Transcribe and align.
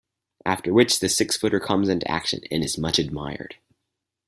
After 0.47 0.73
which 0.73 0.99
the 0.99 1.07
six-footer 1.07 1.59
comes 1.59 1.87
into 1.87 2.09
action 2.09 2.41
and 2.49 2.63
is 2.63 2.75
much 2.75 2.97
admired. 2.97 3.57